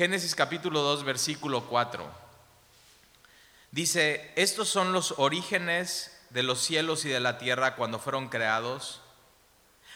[0.00, 2.10] Génesis capítulo 2, versículo 4.
[3.70, 9.02] Dice, estos son los orígenes de los cielos y de la tierra cuando fueron creados.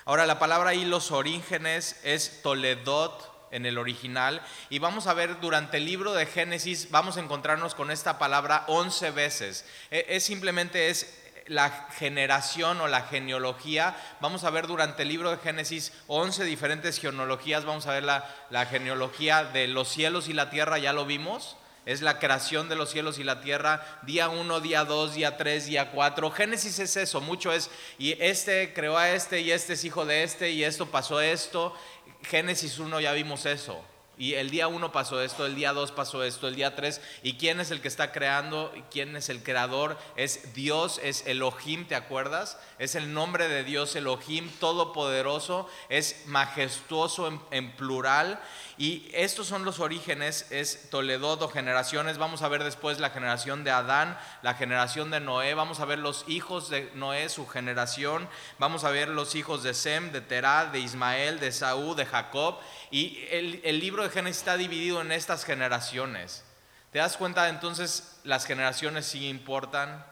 [0.05, 4.43] Ahora la palabra ahí, los orígenes, es Toledot en el original.
[4.69, 8.65] Y vamos a ver durante el libro de Génesis, vamos a encontrarnos con esta palabra
[8.67, 9.65] 11 veces.
[9.91, 13.97] E, es, simplemente es la generación o la genealogía.
[14.21, 17.65] Vamos a ver durante el libro de Génesis 11 diferentes genealogías.
[17.65, 21.57] Vamos a ver la, la genealogía de los cielos y la tierra, ya lo vimos.
[21.87, 25.67] Es la creación de los cielos y la tierra, día 1, día 2, día 3,
[25.67, 26.31] día 4.
[26.31, 30.23] Génesis es eso, mucho es, y este creó a este, y este es hijo de
[30.23, 31.77] este, y esto pasó esto.
[32.23, 33.85] Génesis 1 ya vimos eso.
[34.17, 37.01] Y el día 1 pasó esto, el día 2 pasó esto, el día 3.
[37.23, 38.73] ¿Y quién es el que está creando?
[38.91, 39.99] ¿Quién es el creador?
[40.17, 42.59] Es Dios, es Elohim, ¿te acuerdas?
[42.79, 48.41] Es el nombre de Dios, Elohim, todopoderoso, es majestuoso en, en plural.
[48.77, 52.19] Y estos son los orígenes, es Toledo o generaciones.
[52.19, 55.55] Vamos a ver después la generación de Adán, la generación de Noé.
[55.55, 58.29] Vamos a ver los hijos de Noé, su generación.
[58.59, 62.59] Vamos a ver los hijos de Sem, de Terá, de Ismael, de Saúl, de Jacob.
[62.91, 66.45] Y el, el libro de Génesis está dividido en estas generaciones.
[66.91, 70.05] ¿Te das cuenta entonces las generaciones sí importan?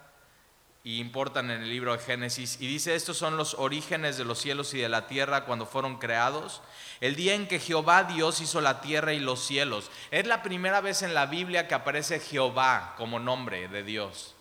[0.85, 2.57] Y importan en el libro de Génesis.
[2.61, 5.99] Y dice, estos son los orígenes de los cielos y de la tierra cuando fueron
[5.99, 6.61] creados.
[7.01, 9.91] El día en que Jehová Dios hizo la tierra y los cielos.
[10.11, 14.35] Es la primera vez en la Biblia que aparece Jehová como nombre de Dios.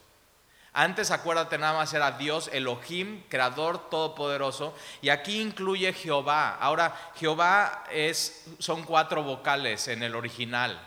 [0.74, 6.56] Antes, acuérdate, nada más era Dios, Elohim, creador todopoderoso, y aquí incluye Jehová.
[6.58, 10.80] Ahora, Jehová es, son cuatro vocales en el original.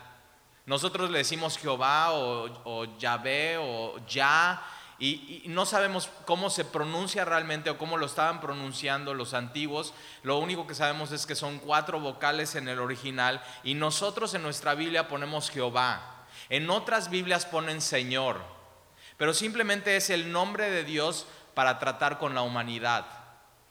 [0.66, 4.60] Nosotros le decimos Jehová o, o Yahvé o Ya,
[4.98, 9.94] y, no sabemos cómo se pronuncia realmente o cómo lo estaban pronunciando los antiguos.
[10.24, 14.44] Lo único que sabemos es que son cuatro vocales en el original y nosotros en
[14.44, 16.26] nuestra Biblia ponemos Jehová.
[16.50, 18.40] En otras Biblias ponen Señor,
[19.18, 23.25] pero simplemente es el nombre de Dios para tratar con la humanidad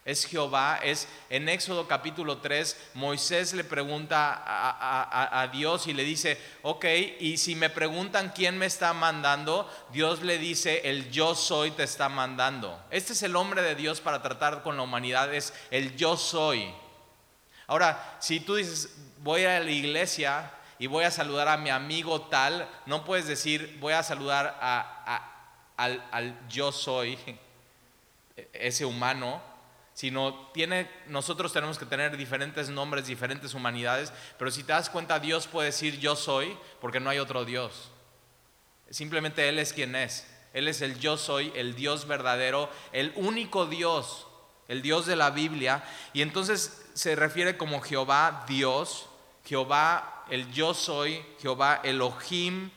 [0.05, 6.39] es Jehová, es en Éxodo capítulo 3, Moisés le pregunta a, Dios y le dice,
[6.63, 6.85] ok,
[7.21, 11.85] y si me preguntan quién me está mandando, Dios le dice, el yo soy te
[11.85, 12.79] está mandando.
[12.91, 16.71] Este es el hombre de Dios para tratar con la humanidad, es el yo soy.
[17.67, 22.23] Ahora, si tú dices, voy a la iglesia y voy a saludar a mi amigo
[22.23, 24.59] tal, no puedes decir, voy a saludar
[25.79, 27.19] al, al yo soy,
[28.53, 29.54] ese humano
[29.95, 35.21] sino tiene, nosotros tenemos que tener diferentes nombres, diferentes humanidades, pero si te das cuenta,
[35.21, 37.93] Dios puede decir yo soy, porque no hay otro Dios.
[38.91, 40.27] Simplemente Él es quien es.
[40.53, 44.27] Él es el yo soy, el Dios verdadero, el único Dios,
[44.69, 45.85] el Dios de la Biblia.
[46.13, 49.09] Y entonces se refiere como Jehová Dios,
[49.45, 52.71] Jehová el yo soy, Jehová Elohim.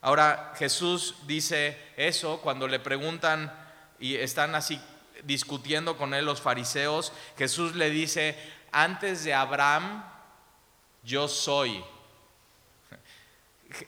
[0.00, 3.52] Ahora Jesús dice eso cuando le preguntan
[3.98, 4.80] y están así
[5.24, 8.36] discutiendo con él los fariseos, Jesús le dice,
[8.72, 10.04] antes de Abraham,
[11.02, 11.82] yo soy.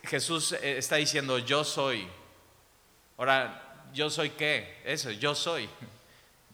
[0.05, 2.07] Jesús eh, está diciendo, yo soy.
[3.17, 4.81] Ahora, ¿yo soy qué?
[4.85, 5.69] Eso, yo soy.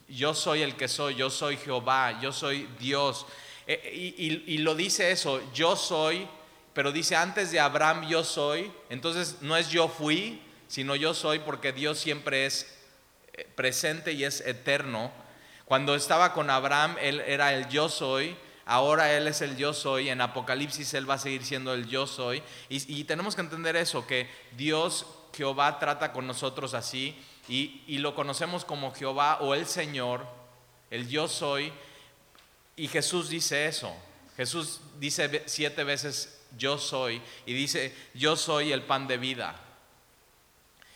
[0.09, 3.27] Yo soy el que soy, yo soy Jehová, yo soy Dios.
[3.67, 6.29] Eh, y, y, lo dice eso, yo soy,
[6.75, 8.71] pero dice antes de Abraham yo soy.
[8.91, 12.82] Entonces no es yo fui, sino yo soy porque Dios siempre es
[13.55, 15.11] presente y es eterno.
[15.65, 18.37] Cuando estaba con Abraham, él era el yo soy.
[18.65, 20.09] Ahora Él es el yo soy.
[20.09, 22.43] En Apocalipsis Él va a seguir siendo el yo soy.
[22.69, 27.17] Y, tenemos que entender eso, que Dios, Jehová, trata con nosotros así.
[27.49, 30.27] Y, lo conocemos como Jehová o el Señor,
[30.91, 31.73] el yo soy.
[32.77, 33.95] Y Jesús dice eso.
[34.37, 37.21] Jesús dice siete veces yo soy.
[37.47, 39.61] Y dice yo soy el pan de vida.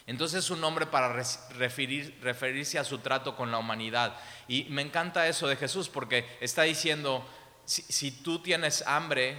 [0.06, 4.17] Entonces es un nombre para referir, referirse a su trato con la humanidad.
[4.47, 7.27] Y me encanta eso de Jesús porque está diciendo,
[7.65, 9.37] si, tú tienes hambre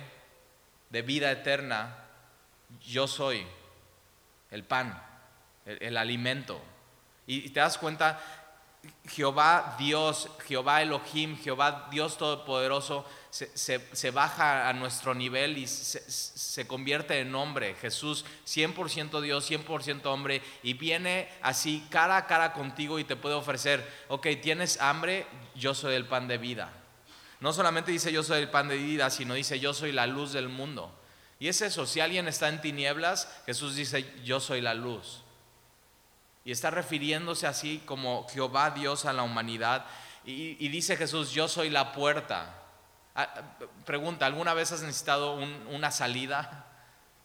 [0.89, 2.03] de vida eterna,
[2.81, 3.47] yo soy
[4.51, 5.01] el pan,
[5.65, 6.61] el, alimento.
[7.25, 8.19] Y, te das cuenta,
[9.07, 17.19] Jehová Dios, Jehová Elohim, Jehová Dios Todopoderoso, se, baja a nuestro nivel y se, convierte
[17.19, 17.75] en hombre.
[17.75, 23.35] Jesús, 100% Dios, 100% hombre, y viene así cara a cara contigo y te puede
[23.35, 25.25] ofrecer, ok, tienes hambre,
[25.55, 26.71] yo soy el pan de vida.
[27.39, 30.33] No solamente dice yo soy el pan de vida, sino dice yo soy la luz
[30.33, 30.93] del mundo.
[31.39, 35.23] Y es eso, si alguien está en tinieblas, Jesús dice yo soy la luz.
[36.47, 39.85] Y está refiriéndose así como Jehová Dios a la humanidad.
[40.23, 42.55] Y, dice Jesús, yo soy la puerta.
[43.15, 43.33] Ah,
[43.83, 46.65] pregunta, ¿alguna vez has necesitado una salida?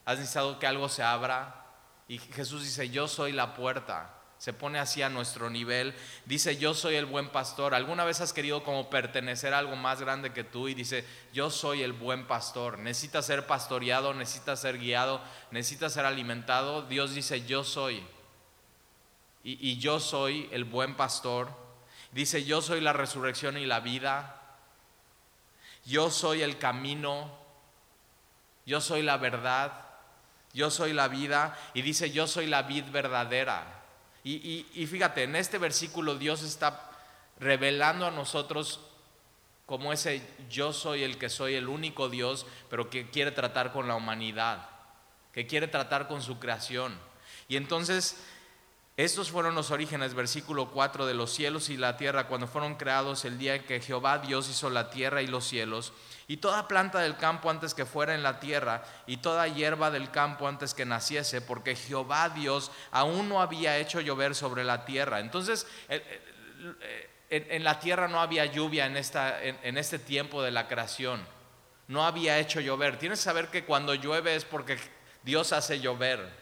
[0.04, 1.66] ¿Has necesitado que algo se abra?
[2.08, 4.12] Y Jesús dice, yo soy la puerta.
[4.38, 5.94] Se pone así a nuestro nivel.
[6.24, 7.76] Dice, yo soy el buen pastor.
[7.76, 10.66] ¿Alguna vez has querido como pertenecer a algo más grande que tú?
[10.66, 12.76] Y dice, yo soy el buen pastor.
[12.76, 15.20] Necesitas ser pastoreado, necesitas ser guiado,
[15.52, 16.82] necesitas ser alimentado.
[16.82, 18.04] Dios dice, yo soy.
[19.44, 21.48] Y, y yo soy el buen pastor.
[22.12, 24.40] Dice, yo soy la resurrección y la vida.
[25.84, 27.30] Yo soy el camino.
[28.66, 29.82] Yo soy la verdad
[30.52, 33.80] yo soy la vida y dice, yo soy la vid verdadera.
[34.24, 36.90] Y, fíjate, en este versículo Dios está
[37.40, 38.80] revelando a nosotros
[39.66, 43.88] como ese yo soy el que soy el único Dios, pero que quiere tratar con
[43.88, 44.68] la humanidad,
[45.32, 46.96] que quiere tratar con su creación.
[47.48, 48.22] Y entonces
[49.04, 53.24] estos fueron los orígenes, versículo 4, de los cielos y la tierra cuando fueron creados
[53.24, 55.92] el día en que Jehová Dios hizo la tierra y los cielos,
[56.28, 60.10] y toda planta del campo antes que fuera en la tierra, y toda hierba del
[60.10, 65.20] campo antes que naciese, porque Jehová Dios aún no había hecho llover sobre la tierra.
[65.20, 65.66] Entonces,
[67.30, 71.26] en la tierra no había lluvia en, esta, en este tiempo de la creación,
[71.88, 72.98] no había hecho llover.
[72.98, 74.78] Tienes que saber que cuando llueve es porque
[75.22, 76.41] Dios hace llover.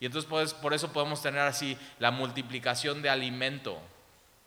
[0.00, 3.78] Y entonces pues, por eso podemos tener así la multiplicación de alimento,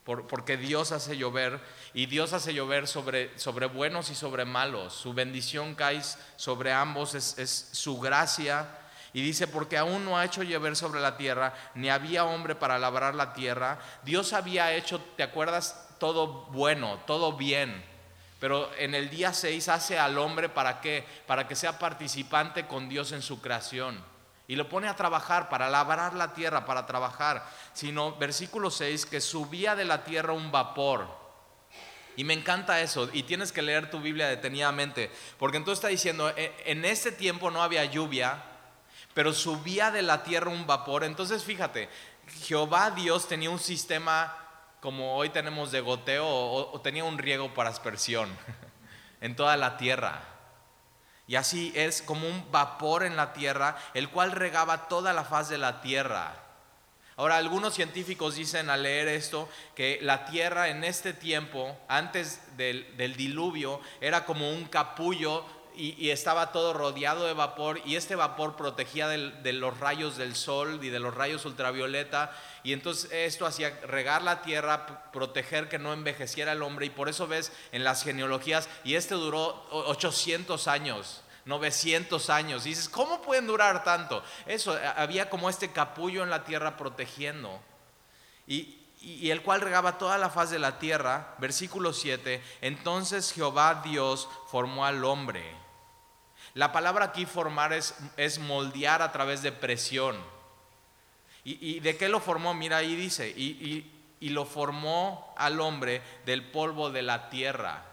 [0.04, 1.62] porque Dios hace llover
[1.94, 4.94] y Dios hace llover sobre, sobre buenos y sobre malos.
[4.94, 6.02] Su bendición cae
[6.36, 8.68] sobre ambos, es, es su gracia.
[9.14, 12.80] Y dice, porque aún no ha hecho llover sobre la tierra, ni había hombre para
[12.80, 13.80] labrar la tierra.
[14.04, 15.88] Dios había hecho, ¿te acuerdas?
[16.00, 17.86] Todo bueno, todo bien.
[18.40, 21.06] Pero en el día 6 hace al hombre para qué?
[21.28, 24.13] Para que sea participante con Dios en su creación.
[24.48, 27.46] Y lo pone a trabajar, para labrar la tierra, para trabajar.
[27.74, 31.08] Sino, versículo 6, que subía de la tierra un vapor.
[32.16, 33.10] Y me encanta eso.
[33.14, 35.10] Y tienes que leer tu Biblia detenidamente.
[35.40, 38.44] Porque entonces está diciendo, e, en ese tiempo no había lluvia,
[39.14, 41.04] pero subía de la tierra un vapor.
[41.04, 41.90] Entonces fíjate,
[42.44, 44.38] Jehová Dios tenía un sistema
[44.82, 48.30] como hoy tenemos de goteo o tenía un riego para aspersión
[49.22, 50.33] en toda la tierra.
[51.28, 55.50] Y así es como un vapor en la tierra, el cual regaba toda la faz
[55.50, 56.44] de la tierra.
[57.16, 63.16] Ahora, algunos científicos dicen al leer esto que la tierra en este tiempo, antes del,
[63.16, 69.08] diluvio, era como un capullo y, estaba todo rodeado de vapor y este vapor protegía
[69.08, 74.22] de los rayos del sol y de los rayos ultravioleta y entonces esto hacía regar
[74.22, 78.70] la tierra, proteger que no envejeciera el hombre y por eso ves en las genealogías
[78.84, 81.22] y este duró 800 años.
[81.46, 82.66] 900 años.
[82.66, 84.24] Y dices, ¿cómo pueden durar tanto?
[84.46, 87.62] Eso, había como este capullo en la tierra protegiendo.
[88.48, 91.36] Y, y el cual regaba toda la faz de la tierra.
[91.38, 92.42] Versículo 7.
[92.62, 95.64] Entonces Jehová Dios formó al hombre
[96.54, 100.16] la palabra aquí formar es, es moldear a través de presión.
[101.46, 102.54] ¿Y, de qué lo formó?
[102.54, 103.92] Mira, ahí dice, y,
[104.22, 107.84] y lo formó al hombre del polvo de la tierra.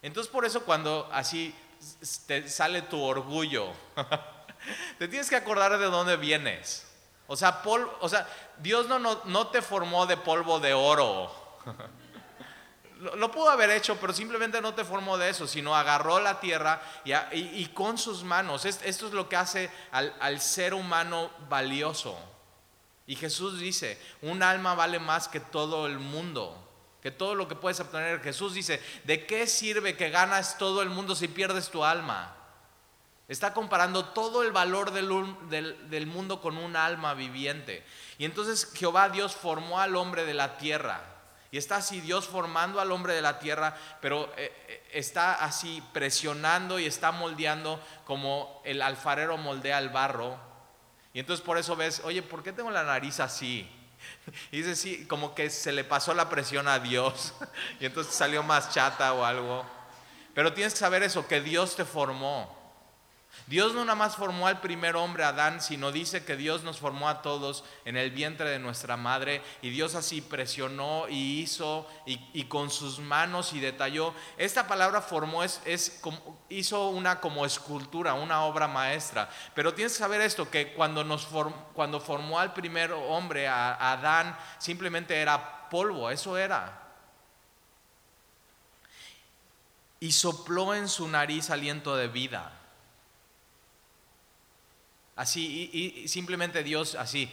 [0.00, 1.54] Entonces por eso cuando así
[2.26, 3.72] te sale tu orgullo,
[4.98, 6.86] te tienes que acordar de dónde vienes.
[7.26, 7.62] O sea,
[8.58, 11.30] Dios no, no, no te formó de polvo de oro.
[13.16, 16.80] Lo, pudo haber hecho, pero simplemente no te formó de eso, sino agarró la tierra
[17.04, 18.64] y, con sus manos.
[18.64, 22.16] Esto es lo que hace al, al ser humano valioso.
[23.06, 26.56] Y Jesús dice, un alma vale más que todo el mundo,
[27.02, 28.22] que todo lo que puedes obtener.
[28.22, 32.34] Jesús dice, ¿de qué sirve que ganas todo el mundo si pierdes tu alma?
[33.26, 35.08] Está comparando todo el valor del,
[35.88, 37.82] del, mundo con un alma viviente.
[38.18, 41.02] Y entonces Jehová Dios formó al hombre de la tierra.
[41.50, 45.82] Y está así Dios formando al hombre de la tierra, pero eh, eh, está así
[45.92, 50.36] presionando y está moldeando como el alfarero moldea el barro.
[51.14, 53.70] Y entonces por eso ves, oye, ¿por qué tengo la nariz así?
[54.52, 57.32] Y dice, sí, como que se le pasó la presión a Dios
[57.80, 59.64] y entonces salió más chata o algo.
[60.34, 62.63] Pero tienes que saber eso, que Dios te formó.
[63.46, 67.10] Dios no nada más formó al primer hombre, Adán, sino dice que Dios nos formó
[67.10, 72.44] a todos en el vientre de nuestra madre y Dios así presionó y hizo y,
[72.44, 74.14] con sus manos y detalló.
[74.38, 75.60] Esta palabra formó es,
[76.48, 79.28] hizo una como escultura, una obra maestra.
[79.54, 81.28] Pero tienes que saber esto, que cuando, nos
[81.74, 86.80] cuando formó al primer hombre, a Adán, simplemente era polvo, eso era.
[90.00, 92.63] Y sopló en su nariz aliento de vida.
[95.16, 97.30] Así, y, simplemente Dios así.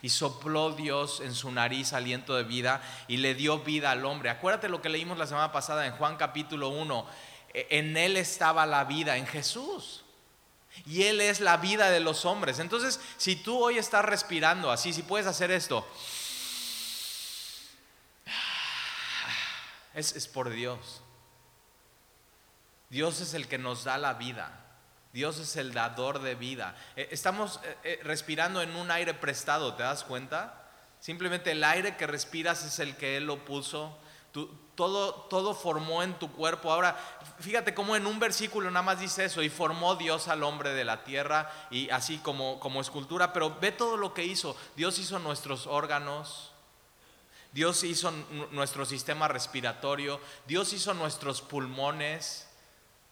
[0.00, 4.30] Y sopló Dios en su nariz aliento de vida y le dio vida al hombre.
[4.30, 7.06] Acuérdate lo que leímos la semana pasada en Juan capítulo 1.
[7.52, 10.04] E, en él estaba la vida, en Jesús.
[10.86, 12.58] Y Él es la vida de los hombres.
[12.60, 15.86] Entonces, si tú hoy estás respirando así, si puedes hacer esto,
[19.94, 21.02] es, es por Dios.
[22.90, 24.67] Dios es el que nos da la vida.
[25.12, 26.76] Dios es el dador de vida.
[26.96, 30.66] Eh, estamos eh, eh, respirando en un aire prestado, ¿te das cuenta?
[31.00, 33.98] Simplemente el aire que respiras es el que Él lo puso.
[34.74, 36.70] todo, todo formó en tu cuerpo.
[36.70, 36.96] Ahora,
[37.40, 40.84] fíjate cómo en un versículo nada más dice eso, y formó Dios al hombre de
[40.84, 44.56] la tierra, y así como, como escultura, pero ve todo lo que hizo.
[44.76, 46.52] Dios hizo nuestros órganos,
[47.52, 48.12] Dios hizo
[48.52, 52.47] nuestro sistema respiratorio, Dios hizo nuestros pulmones,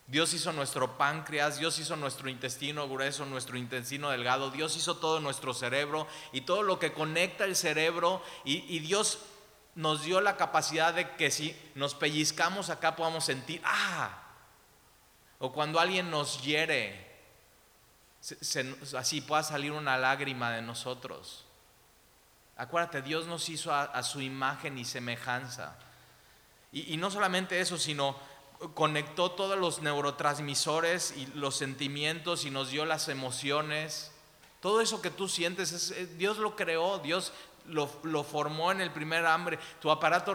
[0.09, 5.19] Dios hizo nuestro páncreas, Dios hizo nuestro intestino grueso, nuestro intestino delgado, Dios hizo todo
[5.19, 9.19] nuestro cerebro y todo lo que conecta el cerebro y, Dios
[9.75, 14.23] nos dio la capacidad de que si nos pellizcamos acá podamos sentir, ah,
[15.39, 17.05] o cuando alguien nos hiere,
[18.97, 21.45] así pueda salir una lágrima de nosotros.
[22.57, 25.77] Acuérdate, Dios nos hizo a, su imagen y semejanza.
[26.73, 28.17] y no solamente eso, sino
[28.75, 34.13] conectó todos los neurotransmisores y los sentimientos y nos dio las emociones.
[34.61, 37.33] Todo eso que tú sientes, Dios lo creó, Dios
[37.67, 37.87] lo,
[38.25, 39.59] formó en el primer hambre.
[39.81, 40.35] Tu aparato,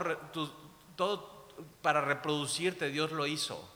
[0.96, 1.48] todo
[1.82, 3.68] para reproducirte, Dios lo hizo.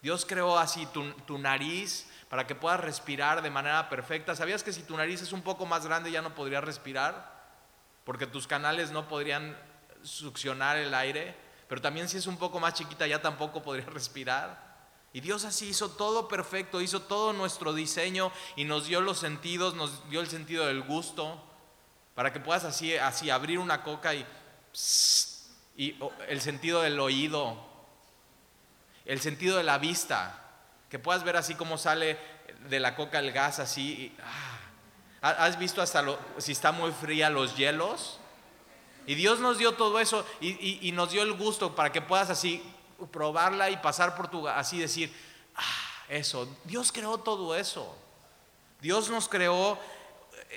[0.00, 4.34] Dios creó así tu, tu, nariz para que puedas respirar de manera perfecta.
[4.34, 7.40] ¿Sabías que si tu nariz es un poco más grande ya no podrías respirar?
[8.04, 9.56] Porque tus canales no podrían
[10.02, 11.36] succionar el aire
[11.72, 14.62] pero también si es un poco más chiquita ya tampoco podría respirar.
[15.14, 19.72] Y Dios así hizo todo perfecto, hizo todo nuestro diseño y nos dio los sentidos,
[19.72, 21.42] nos dio el sentido del gusto,
[22.14, 24.26] para que puedas así, así abrir una coca y,
[25.74, 25.98] y
[26.28, 27.56] el sentido del oído,
[29.06, 30.44] el sentido de la vista,
[30.90, 32.18] que puedas ver así como sale
[32.68, 34.14] de la coca el gas así.
[34.22, 35.38] Ah.
[35.38, 36.04] ¿Has visto hasta
[36.36, 38.18] si está muy fría los hielos?
[39.06, 42.62] Y Dios nos dio todo eso y, nos dio el gusto para que puedas así
[43.10, 45.12] probarla y pasar por tu, así decir,
[45.56, 47.96] ah, eso, Dios creó todo eso.
[48.80, 49.78] Dios nos creó,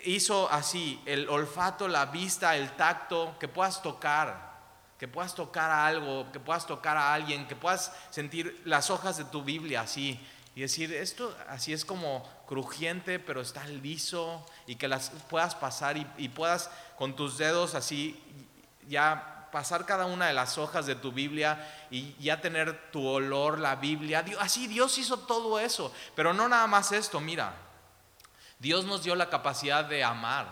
[0.03, 4.55] hizo así, el olfato, la vista, el tacto, que puedas tocar,
[4.99, 9.17] que puedas tocar a algo, que puedas tocar a alguien, que puedas sentir las hojas
[9.17, 10.19] de tu Biblia así
[10.55, 15.97] y decir, esto así es como crujiente, pero está liso y que las puedas pasar
[16.17, 18.17] y puedas con tus dedos así
[18.87, 23.59] ya pasar cada una de las hojas de tu Biblia y ya tener tu olor,
[23.59, 24.23] la Biblia.
[24.39, 25.93] Así Dios hizo todo eso.
[26.15, 27.55] Pero no nada más esto, mira.
[28.59, 30.47] Dios nos dio la capacidad de amar.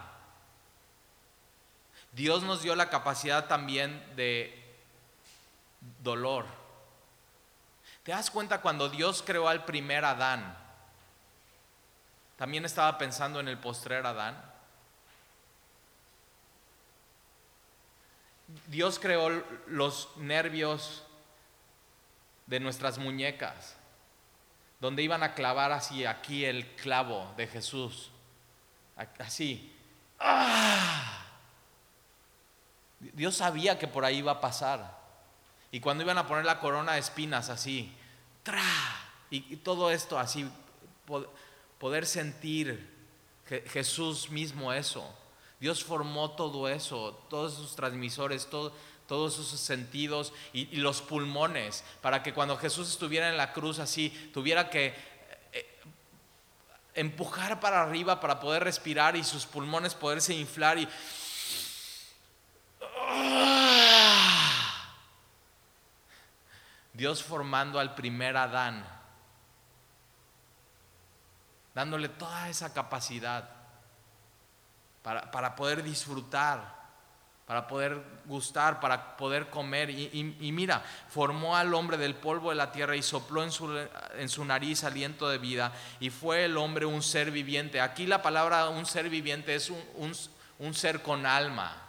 [2.14, 4.78] Dios nos dio la capacidad también de
[6.02, 6.46] dolor.
[8.04, 10.58] ¿Te das cuenta cuando Dios creó al primer Adán?
[12.36, 14.38] También estaba pensando en el postrer Adán.
[18.68, 19.30] Dios creó
[19.68, 21.04] los nervios
[22.46, 23.78] de nuestras muñecas,
[24.82, 28.12] donde iban a clavar así aquí el clavo de Jesús,
[29.18, 29.74] así.
[30.20, 31.26] ¡Ah!
[33.00, 35.03] Dios sabía que por ahí iba a pasar.
[35.74, 37.92] Y cuando iban a poner la corona de espinas así,
[38.44, 38.62] ¡tra!
[39.32, 40.48] Y, todo esto así,
[41.80, 42.94] poder sentir
[43.48, 45.04] Jesús mismo eso.
[45.60, 52.36] Dios formó todo eso, todos esos transmisores, todos esos sentidos y, los pulmones, para que
[52.36, 54.94] cuando Jesús estuviera en la cruz así, tuviera que
[55.54, 55.80] eh,
[56.94, 60.88] empujar para arriba para poder respirar y sus pulmones poderse inflar y...
[66.94, 68.86] Dios formando al primer Adán,
[71.74, 73.50] dándole toda esa capacidad
[75.02, 76.84] para, poder disfrutar,
[77.48, 79.90] para poder gustar, para poder comer.
[79.90, 83.76] Y, mira, formó al hombre del polvo de la tierra y sopló en su,
[84.16, 87.82] en su nariz aliento de vida y fue el hombre un ser viviente.
[87.82, 90.14] Aquí la palabra un ser viviente es un,
[90.60, 91.83] un ser con alma.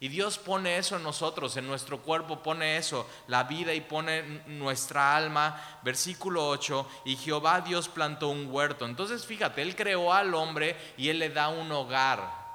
[0.00, 4.42] Y Dios pone eso en nosotros, en nuestro cuerpo pone eso, la vida y pone
[4.46, 5.80] nuestra alma.
[5.82, 8.86] Versículo 8, y Jehová Dios plantó un huerto.
[8.86, 12.48] Entonces fíjate, Él creó al hombre y Él le da un hogar.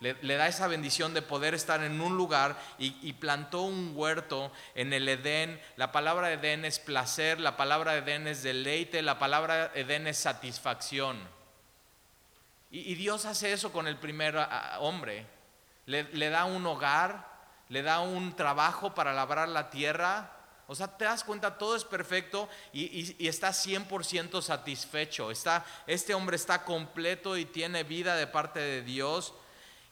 [0.00, 4.92] Le, da esa bendición de poder estar en un lugar y, plantó un huerto en
[4.92, 5.60] el Edén.
[5.76, 11.20] La palabra Edén es placer, la palabra Edén es deleite, la palabra Edén es satisfacción.
[12.72, 14.36] Y, Dios hace eso con el primer
[14.80, 15.24] hombre.
[15.86, 17.26] Le, da un hogar,
[17.68, 20.30] le da un trabajo para labrar la tierra.
[20.68, 25.30] O sea, te das cuenta, todo es perfecto y, está 100% satisfecho.
[25.30, 29.34] Está, este hombre está completo y tiene vida de parte de Dios.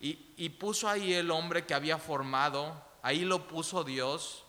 [0.00, 4.44] Y, y puso ahí el hombre que había formado, ahí lo puso Dios.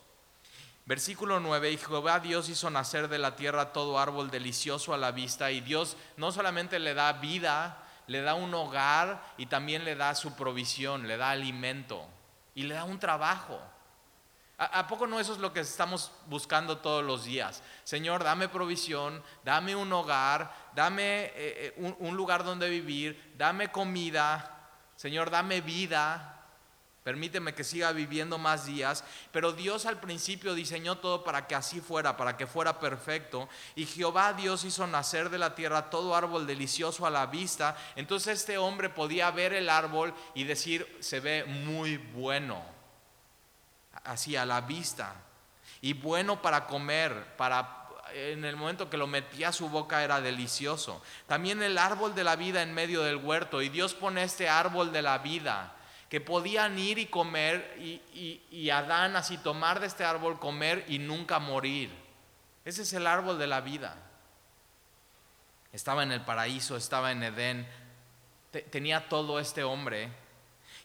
[0.86, 5.12] Versículo 9, y Jehová Dios hizo nacer de la tierra todo árbol delicioso a la
[5.12, 7.81] vista, y Dios no solamente le da vida,
[8.12, 12.06] le da un hogar y también le da su provisión, le da alimento
[12.54, 13.60] y le da un trabajo.
[14.58, 17.64] ¿A, poco no eso es lo que estamos buscando todos los días?
[17.84, 23.72] Señor, dame provisión, dame un hogar, dame eh, eh, un, un lugar donde vivir, dame
[23.72, 26.41] comida, Señor, dame vida,
[27.04, 31.82] Permíteme que siga viviendo más días, pero Dios al principio diseñó todo para que así
[31.82, 33.50] fuera, para que fuera perfecto.
[33.76, 37.76] Y Jehová Dios hizo nacer de la tierra todo árbol delicioso a la vista.
[37.96, 42.64] Entonces este hombre podía ver el árbol y decir, se ve muy bueno,
[44.04, 45.16] así a la vista.
[45.82, 47.80] Y bueno para comer, para
[48.14, 51.02] en el momento que lo metía a su boca era delicioso.
[51.26, 53.64] También el árbol de la vida en medio del huerto.
[53.64, 55.78] Y Dios pone este árbol de la vida
[56.12, 61.40] que podían ir y comer y, Adán así tomar de este árbol, comer y nunca
[61.40, 61.90] morir.
[62.66, 63.96] Ese es el árbol de la vida.
[65.72, 67.66] Estaba en el paraíso, estaba en Edén,
[68.72, 70.10] tenía todo este hombre.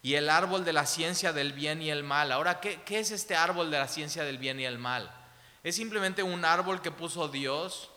[0.01, 2.31] Y el árbol de la ciencia del bien y el mal.
[2.31, 5.13] Ahora, ¿qué, ¿qué es este árbol de la ciencia del bien y el mal?
[5.65, 7.91] Es simplemente un árbol que puso Dios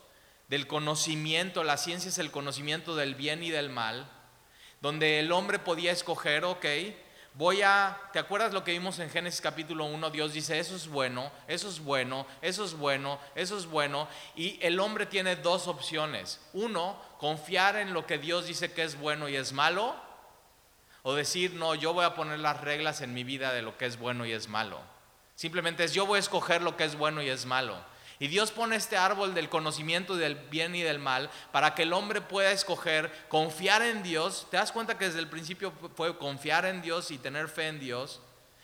[0.47, 4.09] del conocimiento, la ciencia es el conocimiento del bien y del mal,
[4.81, 6.65] donde el hombre podía escoger, ok,
[7.39, 10.09] voy a, ¿te acuerdas lo que vimos en Génesis capítulo 1?
[10.09, 14.09] Dios dice, eso es bueno, eso es bueno, eso es bueno, eso es bueno.
[14.35, 16.41] Y el hombre tiene dos opciones.
[16.51, 19.95] Uno, confiar en lo que Dios dice que es bueno y es malo.
[21.01, 23.85] O decir, no, yo voy a poner las reglas en mi vida de lo que
[23.85, 24.77] es bueno y es malo.
[25.35, 27.77] Simplemente es, yo voy a escoger lo que es bueno y es malo.
[28.21, 31.93] Y Dios pone este árbol del conocimiento del bien y del mal para que el
[31.93, 34.47] hombre pueda escoger confiar en Dios.
[34.51, 37.79] ¿Te das cuenta que desde el principio fue confiar en Dios y tener fe en
[37.79, 38.21] Dios?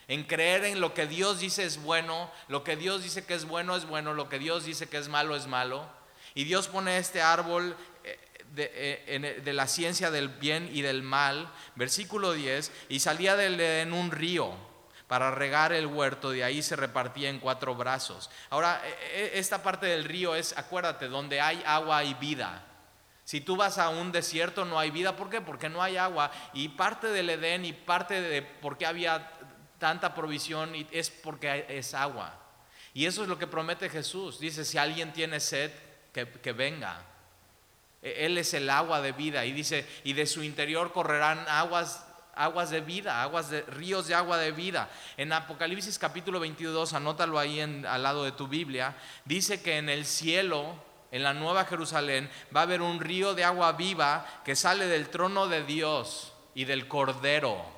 [0.10, 3.46] En creer en lo que Dios dice es bueno, lo que Dios dice que es
[3.46, 5.90] bueno es bueno, lo que Dios dice que es malo es malo.
[6.34, 8.20] Y Dios pone este árbol eh,
[8.54, 13.82] de, eh, de, la ciencia del bien y del mal, versículo 10, y salía de
[13.82, 14.75] en un río
[15.08, 18.30] para regar el huerto, de ahí se repartía en cuatro brazos.
[18.50, 22.64] Ahora, e, e, esta parte del río es, acuérdate, donde hay agua y vida.
[23.24, 25.42] Si tú vas a un desierto no hay vida, ¿por qué?
[25.42, 26.32] Porque no hay agua.
[26.54, 29.32] Y parte del Edén y parte de por qué había
[29.80, 32.40] tanta provisión es porque es agua.
[32.94, 34.40] Y eso es lo que promete Jesús.
[34.40, 35.72] Dice, si alguien tiene sed,
[36.14, 37.04] que, que venga.
[38.02, 39.46] E, Él es el agua de vida.
[39.46, 44.16] Y dice, y de su interior correrán aguas aguas de vida, aguas de ríos de
[44.16, 44.90] agua de vida.
[45.18, 50.06] En Apocalipsis capítulo 22, anótalo ahí al lado de tu Biblia, dice que en el
[50.06, 50.76] cielo,
[51.12, 55.10] en la nueva Jerusalén, va a haber un río de agua viva que sale del
[55.10, 57.76] trono de Dios y del Cordero.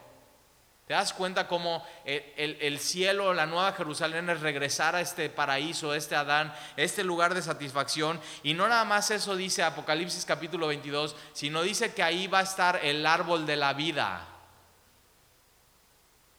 [0.88, 5.94] ¿Te das cuenta cómo el, el, cielo, la nueva Jerusalén es regresar a este paraíso,
[5.94, 8.22] este Adán, este lugar de satisfacción?
[8.42, 12.44] Y no nada más eso dice Apocalipsis capítulo 22, sino dice que ahí va a
[12.44, 14.37] estar el árbol de la vida.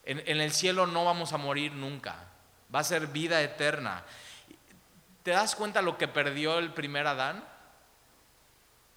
[0.09, 2.16] En, el cielo no vamos a morir nunca.
[2.75, 4.05] Va a ser vida eterna.
[5.23, 7.44] ¿Te das cuenta lo que perdió el primer Adán?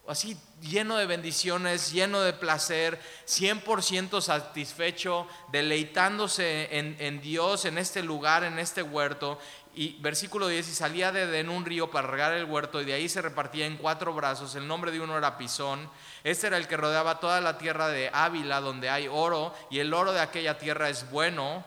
[0.07, 2.97] Así lleno de bendiciones, lleno de placer,
[3.27, 9.37] 100% satisfecho, deleitándose en, en, Dios, en este lugar, en este huerto.
[9.73, 12.93] Y versículo 10, y salía de, en un río para regar el huerto y de
[12.93, 14.55] ahí se repartía en cuatro brazos.
[14.55, 15.89] El nombre de uno era Pisón.
[16.23, 19.93] Este era el que rodeaba toda la tierra de Ávila, donde hay oro, y el
[19.93, 21.63] oro de aquella tierra es bueno,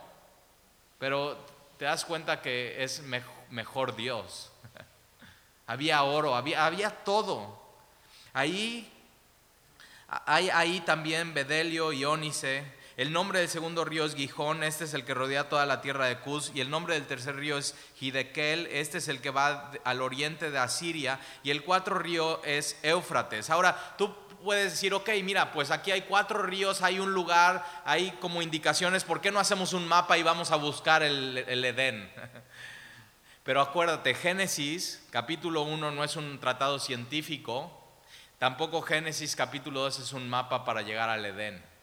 [0.99, 1.38] pero
[1.79, 3.03] te das cuenta que es
[3.51, 4.53] mejor, Dios.
[5.67, 7.62] había oro, había, había todo.
[8.33, 8.90] Ahí
[10.27, 12.64] hay ahí también bedelio y ónice
[12.97, 16.07] el nombre del segundo río es Gijón, este es el que rodea toda la tierra
[16.07, 16.53] de Cus.
[16.55, 20.53] Y el nombre del tercer río es Hidekel, este es el que va al oriente
[20.53, 21.19] de Asiria.
[21.43, 23.51] Y el cuarto río es Éufrates.
[23.51, 28.13] Ahora, tú puedes decir, ok, mira, pues aquí hay cuatro ríos, hay un lugar, hay
[28.21, 32.13] como indicaciones, ¿por qué no hacemos un mapa y vamos a buscar el, el Edén?
[33.43, 37.99] Pero acuérdate, Génesis capítulo 1 no es un tratado científico,
[38.39, 41.74] tampoco Génesis capítulo 2 es un mapa para llegar al Edén.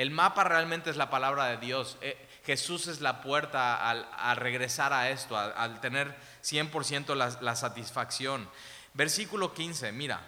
[0.00, 1.98] El mapa realmente es la palabra de Dios.
[2.00, 8.48] Eh, Jesús es la puerta al, regresar a esto, al, tener 100% la, la satisfacción.
[8.94, 10.22] Versículo 15, mira,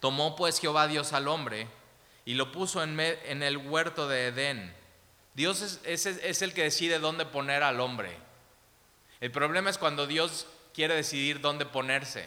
[0.00, 1.68] tomó pues Jehová Dios al hombre
[2.24, 4.74] y lo puso en, el huerto de Edén.
[5.34, 8.16] Dios es, es el que decide dónde poner al hombre.
[9.20, 12.26] El problema es cuando Dios quiere decidir dónde ponerse.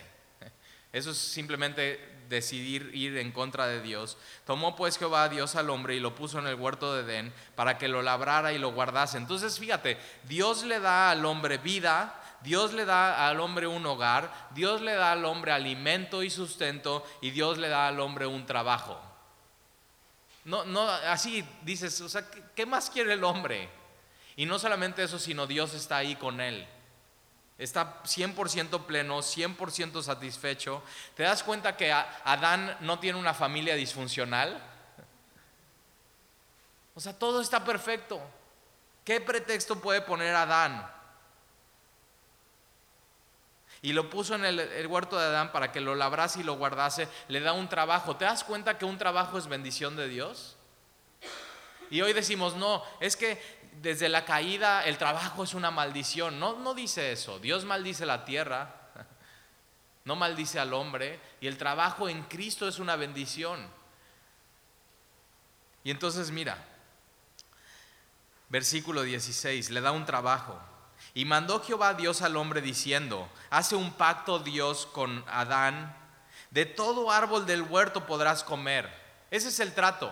[0.91, 4.17] Eso es simplemente decidir ir en contra de Dios.
[4.45, 7.33] Tomó pues Jehová a Dios al hombre y lo puso en el huerto de Edén
[7.55, 9.17] para que lo labrara y lo guardase.
[9.17, 14.49] Entonces fíjate, Dios le da al hombre vida, Dios le da al hombre un hogar,
[14.53, 18.45] Dios le da al hombre alimento y sustento y Dios le da al hombre un
[18.45, 18.99] trabajo.
[20.45, 23.69] No, no, así dices, o sea, ¿qué más quiere el hombre?
[24.35, 26.67] Y no solamente eso, sino Dios está ahí con él.
[27.57, 30.81] Está 100% pleno, 100% satisfecho.
[31.15, 34.61] ¿Te das cuenta que Adán no tiene una familia disfuncional?
[36.95, 38.19] O sea, todo está perfecto.
[39.03, 40.89] ¿Qué pretexto puede poner Adán?
[43.81, 47.07] Y lo puso en el, huerto de Adán para que lo labrase y lo guardase.
[47.27, 48.15] Le da un trabajo.
[48.15, 50.55] ¿Te das cuenta que un trabajo es bendición de Dios?
[51.89, 56.39] Y hoy decimos, no, es que desde la caída el trabajo es una maldición.
[56.39, 57.39] No, no dice eso.
[57.39, 58.75] Dios maldice la tierra,
[60.05, 63.67] no maldice al hombre, y el trabajo en Cristo es una bendición.
[65.83, 66.57] Y entonces mira,
[68.49, 70.59] versículo 16, le da un trabajo.
[71.13, 75.95] Y mandó Jehová Dios al hombre diciendo, hace un pacto Dios con Adán,
[76.51, 78.89] de todo árbol del huerto podrás comer.
[79.31, 80.11] Ese es el trato.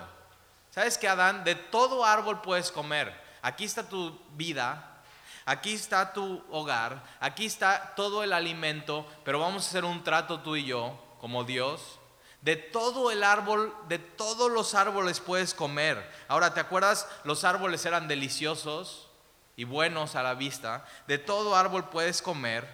[0.71, 3.20] ¿Sabes que Adán, de todo árbol puedes comer?
[3.41, 5.01] Aquí está tu vida,
[5.45, 10.41] aquí está tu hogar, aquí está todo el alimento, pero vamos a hacer un trato
[10.41, 11.99] tú y yo, como Dios.
[12.41, 16.09] De todo el árbol, de todos los árboles puedes comer.
[16.27, 17.07] Ahora, ¿te acuerdas?
[17.23, 19.09] Los árboles eran deliciosos
[19.55, 20.83] y buenos a la vista.
[21.07, 22.67] De todo árbol puedes comer.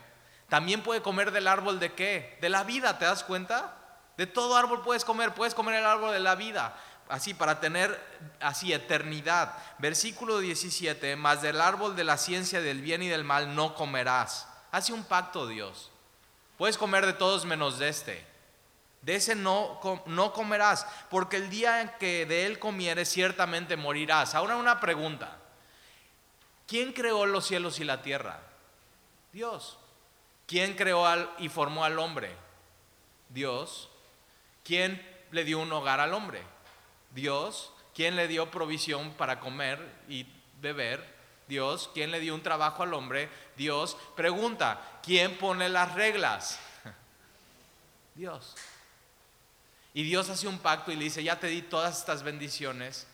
[0.47, 2.37] También puede comer del árbol de qué?
[2.39, 3.73] De la vida, ¿te das cuenta?
[4.15, 6.73] De todo árbol puedes comer, puedes comer el árbol de la vida
[7.09, 7.99] así para tener
[8.39, 9.57] así eternidad.
[9.79, 14.47] Versículo 17, más del árbol de la ciencia del bien y del mal no comerás.
[14.71, 15.91] Hace un pacto Dios.
[16.57, 18.25] Puedes comer de todos menos de este.
[19.01, 24.35] De ese no, no comerás, porque el día en que de él comieres ciertamente morirás.
[24.35, 25.37] Ahora una pregunta.
[26.67, 28.41] ¿Quién creó los cielos y la tierra?
[29.31, 29.77] Dios.
[30.47, 31.05] ¿Quién creó
[31.37, 32.35] y formó al hombre?
[33.29, 33.89] Dios.
[34.63, 36.43] ¿Quién le dio un hogar al hombre?
[37.11, 37.71] Dios.
[37.93, 40.25] ¿Quién le dio provisión para comer y
[40.61, 41.17] beber?
[41.47, 41.89] Dios.
[41.93, 43.29] ¿Quién le dio un trabajo al hombre?
[43.55, 43.97] Dios.
[44.15, 46.59] Pregunta, ¿quién pone las reglas?
[48.15, 48.55] Dios.
[49.97, 53.07] Y Dios hace un pacto y le dice, ya te di todas estas bendiciones,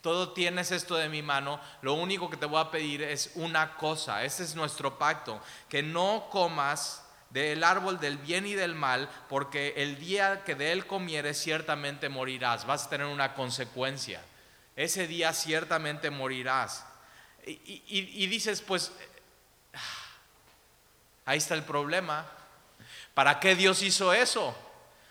[0.00, 3.76] todo tienes esto de mi mano, lo único que te voy a pedir es una
[3.76, 9.08] cosa, ese es nuestro pacto, que no comas del árbol del bien y del mal,
[9.28, 14.20] porque el día que de él comieres ciertamente morirás, vas a tener una consecuencia.
[14.76, 16.84] Ese día ciertamente morirás.
[17.46, 18.92] Y, dices, pues,
[21.24, 22.26] ahí está el problema.
[23.14, 24.56] ¿Para qué Dios hizo eso?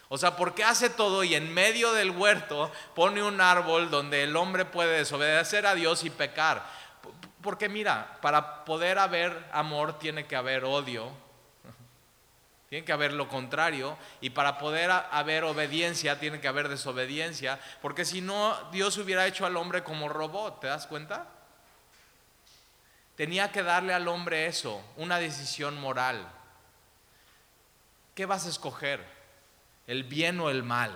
[0.09, 4.23] O sea, ¿por qué hace todo y en medio del huerto pone un árbol donde
[4.23, 6.65] el hombre puede desobedecer a Dios y pecar?
[7.41, 11.11] Porque mira, para poder haber amor tiene que haber odio,
[12.69, 18.05] tiene que haber lo contrario y para poder haber obediencia tiene que haber desobediencia, porque
[18.05, 21.27] si no Dios hubiera hecho al hombre como robot, ¿te das cuenta?
[23.15, 26.25] Tenía que darle al hombre eso, una decisión moral.
[28.13, 29.03] ¿Qué vas a escoger?
[29.87, 30.91] ¿El bien o el mal?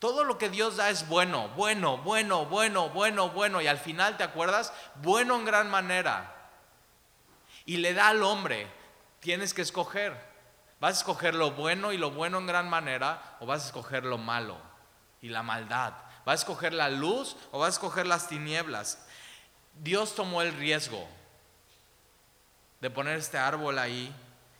[0.00, 4.16] Todo lo que Dios da es bueno, bueno, bueno, bueno, bueno, bueno, y al final,
[4.16, 4.72] ¿te acuerdas?
[4.96, 6.34] Bueno en gran manera.
[7.64, 8.66] Y le da al hombre
[9.26, 10.16] tienes que escoger.
[10.78, 14.04] ¿Vas a escoger lo bueno y lo bueno en gran manera o vas a escoger
[14.04, 14.56] lo malo
[15.20, 15.94] y la maldad?
[16.24, 19.04] ¿Vas a escoger la luz o vas a escoger las tinieblas?
[19.82, 21.08] Dios tomó el riesgo
[22.80, 24.14] de poner este árbol ahí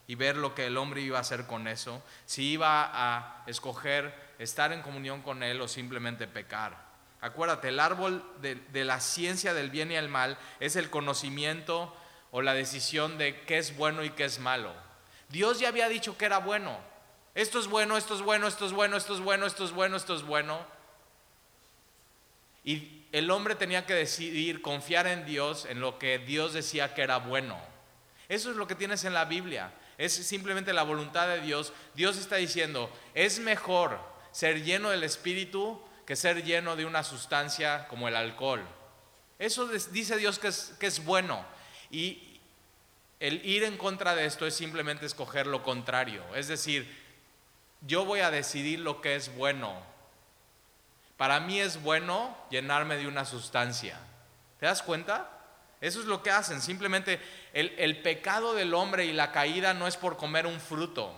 [0.09, 4.12] y ver lo que el hombre iba a hacer con eso, si iba a escoger
[4.40, 6.76] estar en comunión con Él o simplemente pecar.
[7.20, 11.96] Acuérdate, el árbol de, la ciencia del bien y el mal es el conocimiento
[12.37, 14.70] o la decisión de qué es bueno y qué es malo.
[15.31, 16.77] Dios ya había dicho que era bueno.
[17.35, 19.96] Esto es bueno, esto es bueno, esto es bueno, esto es bueno, esto es bueno,
[19.96, 20.66] esto es bueno.
[22.62, 27.01] Y el hombre tenía que decidir confiar en Dios, en lo que Dios decía que
[27.01, 27.59] era bueno.
[28.29, 29.72] Eso es lo que tienes en la Biblia.
[29.96, 31.72] Es simplemente la voluntad de Dios.
[31.94, 33.99] Dios está diciendo, es mejor
[34.31, 38.62] ser lleno del Espíritu que ser lleno de una sustancia como el alcohol.
[39.38, 40.49] Eso dice Dios que
[40.87, 41.42] es, bueno.
[41.90, 42.25] Y
[43.20, 46.22] el ir en contra de esto es simplemente escoger lo contrario.
[46.35, 46.87] Es decir,
[47.81, 49.74] yo voy a decidir lo que es bueno.
[51.16, 53.98] Para mí es bueno llenarme de una sustancia.
[54.61, 55.31] ¿Te das cuenta?
[55.81, 56.61] Eso es lo que hacen.
[56.61, 57.20] Simplemente
[57.55, 61.14] el, pecado del hombre y la caída no es por comer un fruto.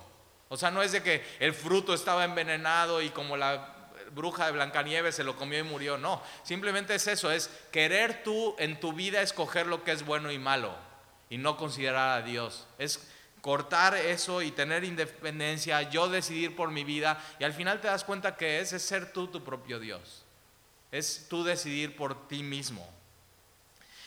[0.49, 3.75] O sea, no es de que el fruto estaba envenenado y como la
[4.13, 5.99] bruja de Blancanieves se lo comió y murió.
[5.99, 10.31] No, simplemente es eso, es querer tú en tu vida escoger lo que es bueno
[10.31, 10.88] y malo
[11.31, 12.67] y no considerar a Dios.
[12.79, 13.01] Es
[13.41, 18.05] cortar eso y tener independencia, yo decidir por mi vida y al final te das
[18.05, 20.25] cuenta que es, es ser tú tu propio Dios.
[20.91, 22.89] Es tú decidir por ti mismo.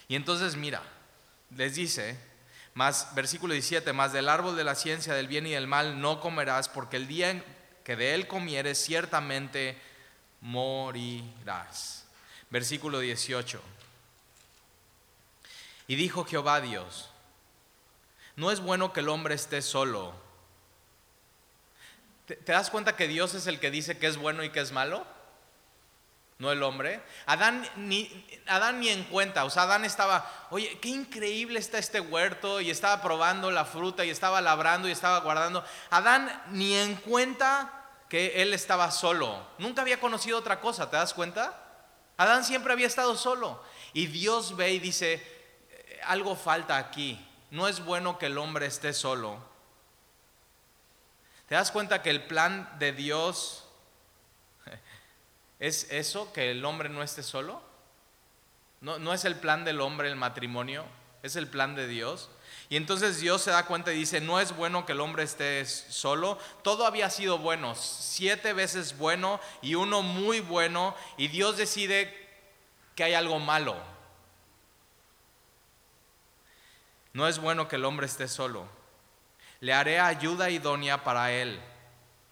[0.07, 0.81] Y entonces mira,
[1.55, 2.17] les dice,
[2.73, 6.19] más versículo 17, más del árbol de la ciencia del bien y del mal no
[6.19, 7.43] comerás porque el día
[7.83, 9.77] que de él comieres ciertamente
[10.41, 12.05] morirás.
[12.49, 13.61] Versículo 18.
[15.87, 17.10] Y dijo Jehová Dios,
[18.41, 20.15] no es bueno que el hombre esté solo.
[22.25, 24.71] ¿Te, das cuenta que Dios es el que dice que es bueno y que es
[24.71, 25.05] malo?
[26.39, 27.03] No el hombre.
[27.27, 29.45] Adán ni, Adán ni en cuenta.
[29.45, 34.05] O sea, Adán estaba, oye, qué increíble está este huerto y estaba probando la fruta
[34.05, 35.63] y estaba labrando y estaba guardando.
[35.91, 39.45] Adán ni en cuenta que él estaba solo.
[39.59, 41.63] Nunca había conocido otra cosa, ¿te das cuenta?
[42.17, 43.63] Adán siempre había estado solo.
[43.93, 45.13] Y Dios ve y dice,
[45.69, 47.27] eh, algo falta aquí.
[47.51, 49.37] No es bueno que el hombre esté solo.
[51.47, 53.67] ¿Te das cuenta que el plan de Dios
[55.59, 57.61] es eso, que el hombre no esté solo?
[58.79, 60.85] No, no es el plan del hombre el matrimonio,
[61.23, 62.29] es el plan de Dios.
[62.69, 65.65] Y entonces Dios se da cuenta y dice, no es bueno que el hombre esté
[65.65, 66.37] solo.
[66.63, 70.95] Todo había sido bueno, siete veces bueno y uno muy bueno.
[71.17, 72.29] Y Dios decide
[72.95, 73.75] que hay algo malo.
[77.13, 78.67] No es bueno que el hombre esté solo.
[79.59, 81.59] Le haré ayuda idónea para él.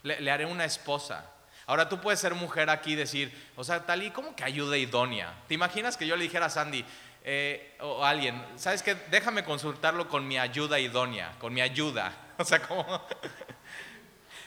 [0.04, 1.30] Le, haré una esposa.
[1.66, 4.78] Ahora tú puedes ser mujer aquí y decir, o sea, tal y como que ayuda
[4.78, 5.34] idónea.
[5.48, 6.84] ¿Te imaginas que yo le dijera a Sandy,
[7.24, 8.96] eh, o alguien, ¿sabes qué?
[9.12, 12.14] Déjame consultarlo con mi ayuda idónea, con mi ayuda.
[12.40, 13.06] O sea, como...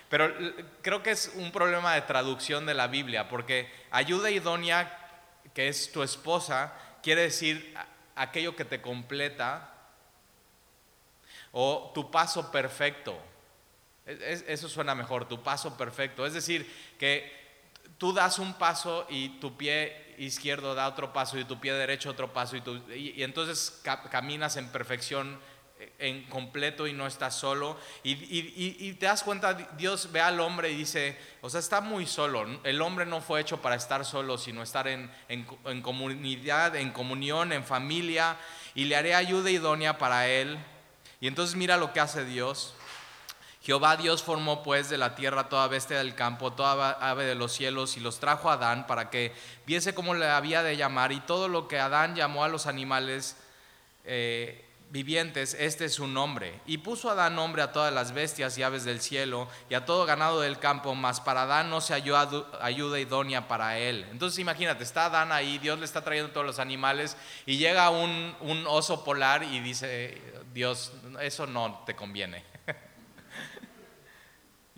[0.08, 0.32] Pero
[0.80, 4.98] creo que es un problema de traducción de la Biblia, porque ayuda idónea,
[5.52, 7.74] que es tu esposa, quiere decir
[8.14, 9.71] aquello que te completa,
[11.52, 13.16] o tu paso perfecto.
[14.04, 16.26] Eso suena mejor, tu paso perfecto.
[16.26, 17.30] Es decir, que
[17.98, 22.10] tú das un paso y tu pie izquierdo da otro paso y tu pie derecho
[22.10, 22.62] otro paso y,
[22.94, 25.38] y, entonces caminas en perfección
[25.78, 27.78] eh, en completo y no estás solo.
[28.02, 32.06] Y, y, te das cuenta, Dios ve al hombre y dice, o sea, está muy
[32.06, 32.60] solo.
[32.64, 36.90] El hombre no fue hecho para estar solo, sino estar en, en, en comunidad, en
[36.90, 38.36] comunión, en familia.
[38.74, 40.58] Y le haré ayuda idónea para él.
[41.22, 42.74] Y entonces mira lo que hace Dios.
[43.62, 47.52] Jehová Dios formó pues de la tierra toda bestia del campo, toda ave de los
[47.52, 49.32] cielos, y los trajo a Adán para que
[49.64, 53.36] viese cómo le había de llamar, y todo lo que Adán llamó a los animales
[54.04, 56.60] eh, vivientes, este es su nombre.
[56.66, 60.04] Y puso Adán nombre a todas las bestias y aves del cielo, y a todo
[60.04, 62.18] ganado del campo, mas para Adán no se halló
[62.60, 64.06] ayuda idónea para él.
[64.10, 68.36] Entonces imagínate, está Adán ahí, Dios le está trayendo todos los animales, y llega un,
[68.40, 72.44] un oso polar y dice, Dios, eso no te conviene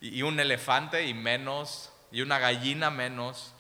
[0.00, 3.52] y un elefante y menos, y una gallina menos.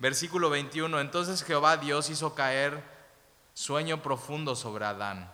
[0.00, 2.82] Versículo 21, entonces Jehová Dios hizo caer
[3.54, 5.32] sueño profundo sobre Adán.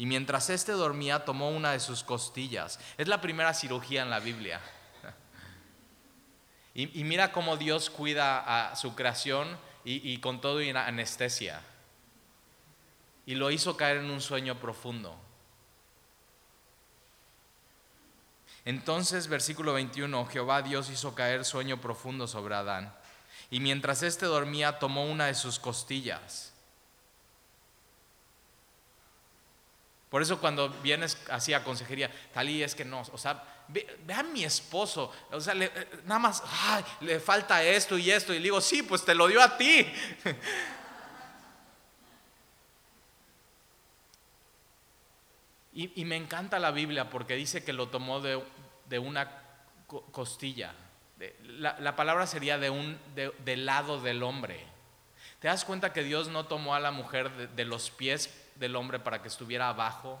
[0.00, 2.80] Y mientras éste dormía, tomó una de sus costillas.
[2.96, 4.58] Es la primera cirugía en la Biblia.
[6.72, 11.60] Y, mira cómo Dios cuida a su creación y, con todo y anestesia.
[13.26, 15.14] Y lo hizo caer en un sueño profundo.
[18.64, 22.94] Entonces, versículo 21, Jehová Dios hizo caer sueño profundo sobre Adán,
[23.50, 26.49] y mientras éste dormía tomó una de sus costillas.
[30.10, 34.24] Por eso cuando vienes así a consejería, Talí, es que no, o sea, ve, a
[34.24, 36.42] mi esposo, o sea, eh, nada más,
[37.00, 39.86] le falta esto y esto, y le digo, sí, pues te lo dio a ti.
[45.72, 49.30] Y, me encanta la Biblia porque dice que lo tomó de, una
[49.86, 50.74] costilla.
[51.46, 54.66] La, palabra sería de un, del lado del hombre.
[55.38, 58.98] ¿Te das cuenta que Dios no tomó a la mujer de, los pies del hombre
[58.98, 60.18] para que estuviera abajo,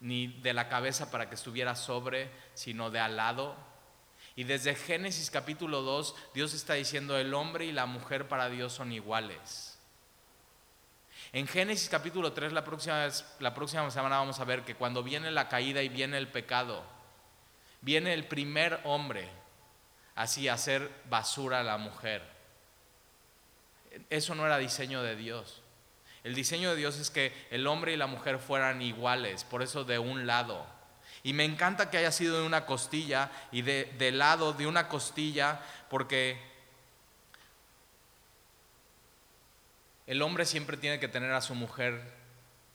[0.00, 3.56] ni de la cabeza para que estuviera sobre, sino de al lado?
[4.34, 8.72] Y desde Génesis capítulo 2, Dios está diciendo, el hombre y la mujer para Dios
[8.72, 9.78] son iguales.
[11.32, 13.08] En Génesis capítulo 3, la próxima,
[13.40, 16.84] la próxima semana vamos a ver que cuando viene la caída y viene el pecado,
[17.80, 19.28] viene el primer hombre
[20.14, 22.22] así a hacer basura a la mujer.
[24.10, 25.62] Eso no era diseño de Dios.
[26.26, 29.84] El diseño de Dios es que el hombre y la mujer fueran iguales, por eso
[29.84, 30.66] de un lado.
[31.22, 35.60] Y me encanta que haya sido de una costilla y de, lado de una costilla,
[35.88, 36.36] porque
[40.08, 42.02] el hombre siempre tiene que tener a su mujer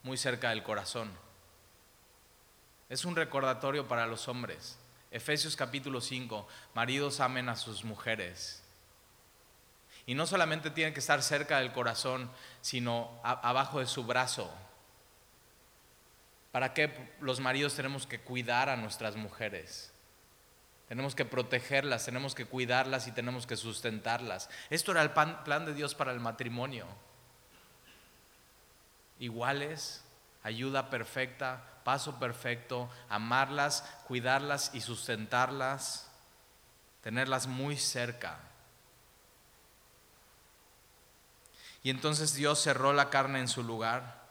[0.03, 1.11] muy cerca del corazón.
[2.87, 4.79] Es un recordatorio para los hombres.
[5.11, 8.60] Efesios capítulo 5, maridos amen a sus mujeres.
[10.05, 14.51] Y no solamente tiene que estar cerca del corazón, sino abajo de su brazo.
[16.51, 19.93] ¿Para qué los maridos tenemos que cuidar a nuestras mujeres?
[20.89, 24.49] Tenemos que protegerlas, tenemos que cuidarlas y tenemos que sustentarlas.
[24.69, 26.85] Esto era el plan de Dios para el matrimonio.
[29.19, 30.03] Iguales,
[30.43, 36.09] ayuda perfecta, paso perfecto, amarlas, cuidarlas y sustentarlas,
[37.01, 38.39] tenerlas muy cerca.
[41.83, 44.21] Y entonces Dios cerró la carne en su lugar.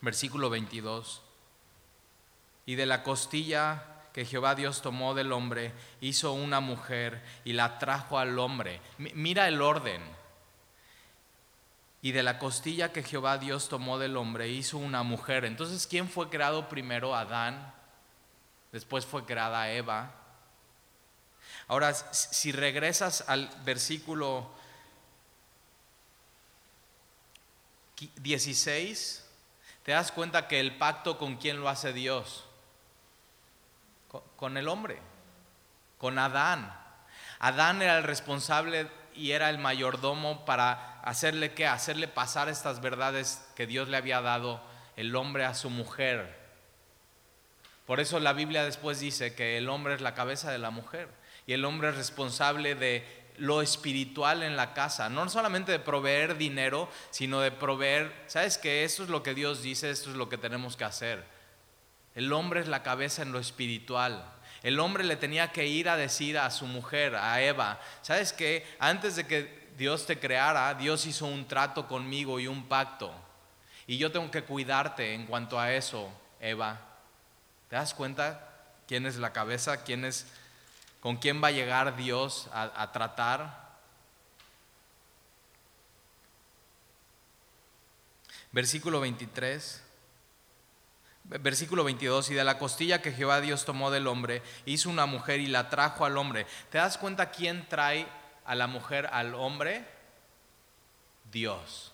[0.00, 1.22] Versículo 22.
[2.66, 7.78] Y de la costilla que Jehová Dios tomó del hombre, hizo una mujer y la
[7.78, 8.80] trajo al hombre.
[8.98, 10.02] Mira el orden.
[12.00, 15.44] Y de la costilla que Jehová Dios tomó del hombre, hizo una mujer.
[15.44, 17.14] Entonces, ¿quién fue creado primero?
[17.16, 17.74] Adán.
[18.72, 20.14] Después fue creada Eva.
[21.66, 24.50] Ahora, si regresas al versículo
[27.96, 29.24] 16,
[29.82, 32.44] te das cuenta que el pacto con quién lo hace Dios?
[34.36, 34.98] Con el hombre,
[35.98, 36.72] con Adán.
[37.38, 41.66] Adán era el responsable y era el mayordomo para hacerle qué?
[41.66, 44.62] Hacerle pasar estas verdades que Dios le había dado
[44.96, 46.44] el hombre a su mujer.
[47.86, 51.08] Por eso la Biblia después dice que el hombre es la cabeza de la mujer
[51.46, 56.36] y el hombre es responsable de lo espiritual en la casa, no solamente de proveer
[56.36, 60.28] dinero, sino de proveer, ¿sabes que Esto es lo que Dios dice, esto es lo
[60.28, 61.24] que tenemos que hacer.
[62.14, 64.24] El hombre es la cabeza en lo espiritual.
[64.62, 68.66] El hombre le tenía que ir a decir a su mujer, a Eva, ¿sabes que
[68.78, 73.12] Antes de que Dios te creara, Dios hizo un trato conmigo y un pacto.
[73.86, 76.80] Y yo tengo que cuidarte en cuanto a eso, Eva.
[77.68, 78.48] ¿Te das cuenta
[78.86, 79.82] quién es la cabeza?
[79.82, 80.26] ¿Quién es
[81.04, 83.76] con quién va a llegar Dios a, tratar.
[88.52, 89.84] Versículo 23.
[91.24, 95.40] Versículo 22, y de la costilla que Jehová Dios tomó del hombre, hizo una mujer
[95.40, 96.46] y la trajo al hombre.
[96.70, 98.08] ¿Te das cuenta quién trae
[98.46, 99.86] a la mujer al hombre?
[101.30, 101.92] Dios.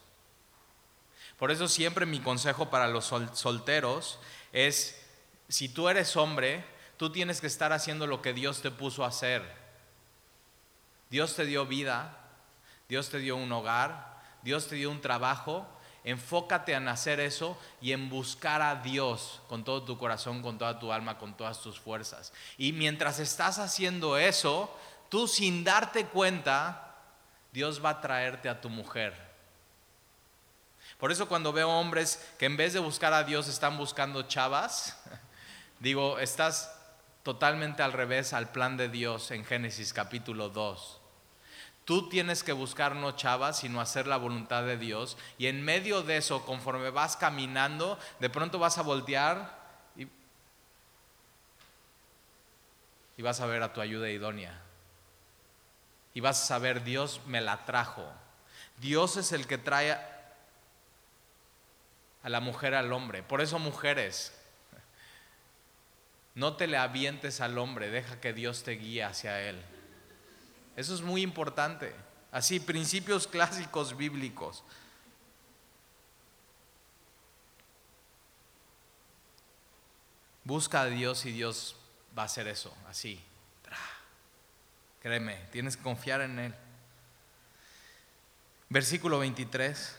[1.36, 4.20] Por eso siempre mi consejo para los solteros
[4.52, 5.04] es,
[5.48, 6.64] si tú eres hombre,
[7.00, 9.42] Tú tienes que estar haciendo lo que Dios te puso a hacer.
[11.08, 12.14] Dios te dio vida,
[12.90, 15.66] Dios te dio un hogar, Dios te dio un trabajo.
[16.04, 20.78] Enfócate en hacer eso y en buscar a Dios con todo tu corazón, con toda
[20.78, 22.34] tu alma, con todas tus fuerzas.
[22.58, 24.70] Y mientras estás haciendo eso,
[25.08, 26.96] tú sin darte cuenta,
[27.50, 29.14] Dios va a traerte a tu mujer.
[30.98, 35.02] Por eso cuando veo hombres que en vez de buscar a Dios están buscando chavas,
[35.80, 36.76] digo, estás
[37.22, 41.00] totalmente al revés al plan de Dios en Génesis capítulo 2.
[41.84, 45.16] Tú tienes que buscar no chavas, sino hacer la voluntad de Dios.
[45.38, 49.58] Y en medio de eso, conforme vas caminando, de pronto vas a voltear
[49.96, 50.06] y,
[53.16, 54.62] y vas a ver a tu ayuda idónea.
[56.14, 58.06] Y vas a saber, Dios me la trajo.
[58.78, 59.92] Dios es el que trae
[62.22, 63.22] a la mujer al hombre.
[63.22, 64.32] Por eso mujeres,
[66.40, 69.62] no te le avientes al hombre, deja que Dios te guíe hacia él.
[70.74, 71.94] Eso es muy importante.
[72.32, 74.64] Así, principios clásicos bíblicos.
[80.44, 81.76] Busca a Dios y Dios
[82.16, 83.22] va a hacer eso, así.
[85.02, 86.54] Créeme, tienes que confiar en Él.
[88.70, 89.94] Versículo 23.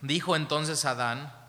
[0.00, 1.43] Dijo entonces Adán,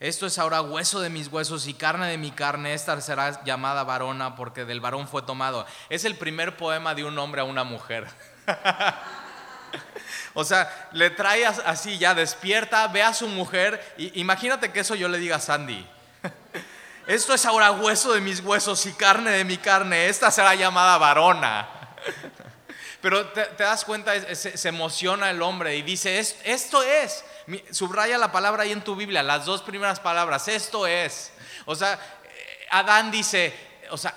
[0.00, 3.82] esto es ahora hueso de mis huesos y carne de mi carne, esta será llamada
[3.82, 5.66] varona porque del varón fue tomado.
[5.88, 8.06] Es el primer poema de un hombre a una mujer.
[10.34, 14.94] o sea, le trae así ya despierta, ve a su mujer, y imagínate que eso
[14.94, 15.84] yo le diga a Sandy.
[17.08, 20.96] Esto es ahora hueso de mis huesos y carne de mi carne, esta será llamada
[20.98, 21.68] varona.
[23.00, 27.24] Pero te, das cuenta, se, emociona el hombre y dice, esto es,
[27.70, 31.32] subraya la palabra ahí en tu Biblia, las dos primeras palabras, esto es.
[31.64, 33.54] O sea, eh, Adán dice,
[33.90, 34.14] o sea,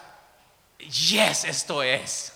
[0.79, 2.33] yes, esto es.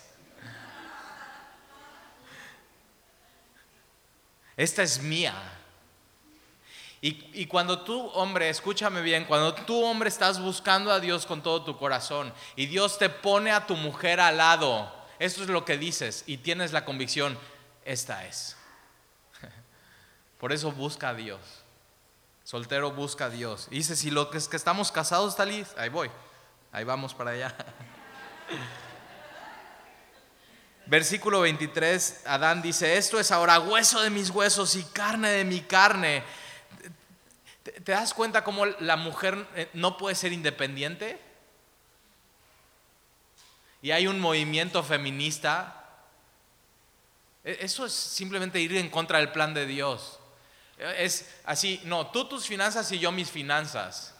[4.56, 5.34] Esta es mía.
[7.02, 11.62] Y, cuando tú, hombre, escúchame bien, cuando tú, hombre, estás buscando a Dios con todo
[11.62, 15.78] tu corazón y Dios te pone a tu mujer al lado, eso es lo que
[15.78, 17.38] dices y tienes la convicción,
[17.84, 18.55] esta es.
[20.38, 21.40] Por eso busca a Dios.
[22.44, 26.10] Soltero busca a Dice, si lo que es que estamos casados, está listo, ahí voy,
[26.70, 27.54] ahí vamos para allá.
[30.86, 35.60] Versículo 23, Adán dice, esto es ahora hueso de mis huesos y carne de mi
[35.62, 36.22] carne.
[37.64, 41.20] ¿Te das cuenta cómo la mujer eh, no puede ser independiente?
[43.82, 45.84] Y hay un movimiento feminista.
[47.42, 50.15] E, eso es simplemente ir en contra del plan de Dios.
[50.78, 54.14] Es así, no, tú tus finanzas y yo mis finanzas.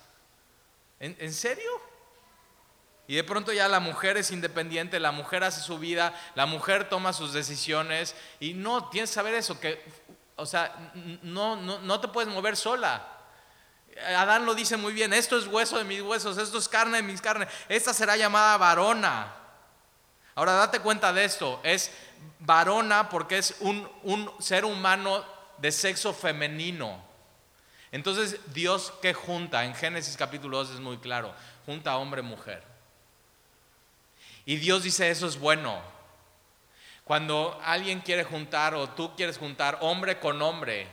[0.98, 1.70] ¿En, serio?
[3.07, 6.88] Y de pronto ya la mujer es independiente, la mujer hace su vida, la mujer
[6.88, 9.84] toma sus decisiones y no, tienes que saber eso, que,
[10.36, 10.92] o sea,
[11.22, 13.07] no, no, no te puedes mover sola.
[14.16, 17.02] Adán lo dice muy bien, esto es hueso de mis huesos, esto es carne de
[17.02, 19.34] mis carnes, esta será llamada varona.
[20.34, 21.90] Ahora date cuenta de esto, es
[22.40, 27.04] varona porque es un, un ser humano de sexo femenino.
[27.92, 31.34] Entonces, Dios que junta, en Génesis capítulo 2 es muy claro,
[31.64, 32.62] junta hombre mujer.
[34.44, 35.80] Y Dios dice, eso es bueno.
[37.04, 40.88] Cuando alguien quiere juntar o tú quieres juntar hombre con hombre,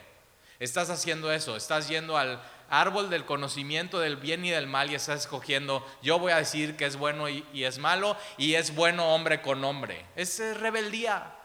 [0.60, 4.96] estás haciendo eso, estás yendo al árbol del conocimiento del bien y del mal y
[4.96, 9.14] estás escogiendo, yo voy a decir que es bueno y es malo y es bueno
[9.14, 10.06] hombre con hombre.
[10.16, 11.43] Es rebeldía.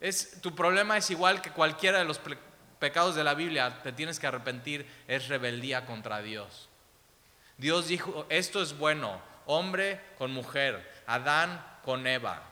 [0.00, 2.20] Es, tu problema es igual que cualquiera de los
[2.78, 6.68] pecados de la Biblia, te tienes que arrepentir, es rebeldía contra Dios.
[7.58, 12.42] Dios dijo, esto es bueno, hombre con mujer, Adán con Eva.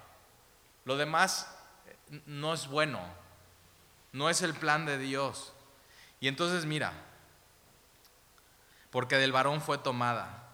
[0.84, 3.00] Lo demás eh, no es bueno,
[4.12, 5.54] no es el plan de Dios.
[6.20, 6.92] Y entonces mira,
[8.90, 10.48] porque del varón fue tomada,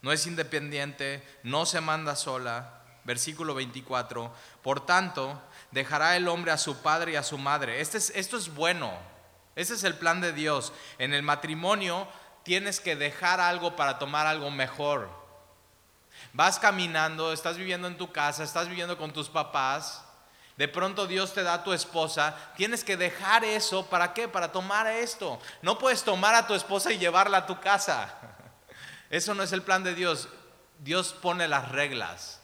[0.00, 2.74] no es independiente, no se manda sola.
[3.04, 4.30] Versículo 24,
[4.62, 5.40] por tanto,
[5.70, 7.80] dejará el hombre a su padre y a su madre.
[7.80, 8.92] Este es, esto es bueno.
[9.56, 10.72] Ese es el plan de Dios.
[10.98, 12.08] En el matrimonio
[12.44, 15.10] tienes que dejar algo para tomar algo mejor.
[16.32, 20.04] Vas caminando, estás viviendo en tu casa, estás viviendo con tus papás.
[20.56, 24.26] De pronto Dios te da a tu esposa, tienes que dejar eso, ¿para qué?
[24.26, 25.40] Para tomar esto.
[25.62, 28.12] No puedes tomar a tu esposa y llevarla a tu casa.
[29.10, 30.28] Eso no es el plan de Dios.
[30.80, 32.40] Dios pone las reglas.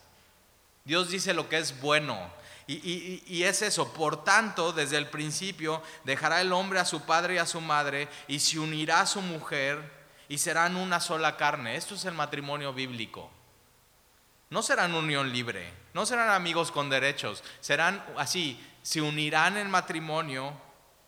[0.85, 2.31] Dios dice lo que es bueno.
[2.67, 7.39] Y, es eso, por tanto, desde el principio dejará el hombre a su padre y
[7.39, 9.79] a su madre y se unirá a su mujer
[10.29, 11.77] y serán una sola carne.
[11.77, 13.31] Esto es el matrimonio bíblico.
[14.49, 20.55] No serán unión libre, no serán amigos con derechos, serán así, se unirán en matrimonio.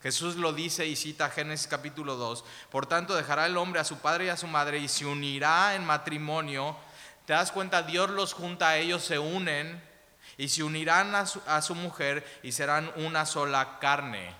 [0.03, 2.45] Jesús lo dice y cita Génesis capítulo 2.
[2.71, 5.75] Por tanto, dejará el hombre a su padre y a su madre y se unirá
[5.75, 6.77] en matrimonio.
[7.25, 7.83] ¿Te das cuenta?
[7.83, 9.96] Dios los junta ellos, se unen
[10.39, 14.35] y se unirán a su, mujer y serán una sola carne.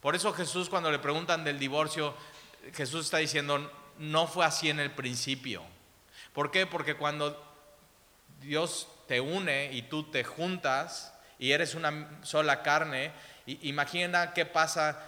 [0.00, 2.14] Por eso Jesús cuando le preguntan del divorcio,
[2.74, 5.62] Jesús está diciendo, no fue así en el principio.
[6.34, 6.66] ¿Por qué?
[6.66, 7.42] Porque cuando
[8.40, 13.12] Dios te une y tú te juntas y eres una sola carne,
[13.46, 15.02] imagina qué pasa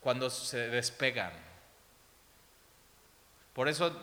[0.00, 1.32] cuando se despegan.
[3.54, 3.94] Por eso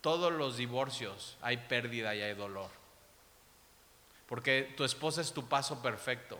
[0.00, 2.85] todos los divorcios hay pérdida y hay dolor
[4.28, 6.38] porque tu esposa es tu paso perfecto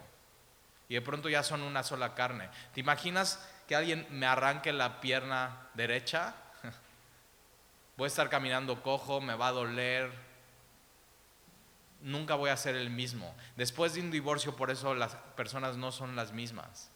[0.89, 2.49] y de pronto ya son una sola carne.
[2.75, 6.35] ¿Te imaginas que alguien me arranque la pierna derecha?
[7.97, 10.13] Voy a estar caminando cojo, me va a doler,
[12.03, 13.35] nunca voy a ser el mismo.
[13.57, 16.91] Después de un divorcio, por eso las personas no son las mismas.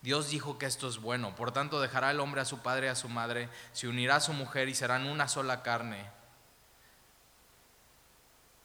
[0.00, 2.90] Dios dijo que esto es bueno, por tanto dejará el hombre a su padre y
[2.90, 6.04] a su madre, se unirá a su mujer y serán una sola carne